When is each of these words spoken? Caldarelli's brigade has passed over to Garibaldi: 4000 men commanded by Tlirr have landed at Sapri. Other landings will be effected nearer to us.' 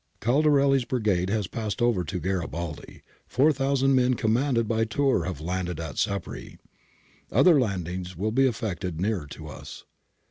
Caldarelli's 0.19 0.83
brigade 0.83 1.29
has 1.29 1.45
passed 1.45 1.79
over 1.79 2.03
to 2.03 2.19
Garibaldi: 2.19 3.03
4000 3.27 3.93
men 3.93 4.15
commanded 4.15 4.67
by 4.67 4.83
Tlirr 4.83 5.27
have 5.27 5.39
landed 5.39 5.79
at 5.79 5.97
Sapri. 5.99 6.57
Other 7.31 7.59
landings 7.59 8.17
will 8.17 8.31
be 8.31 8.47
effected 8.47 8.99
nearer 8.99 9.27
to 9.27 9.45
us.' 9.47 9.83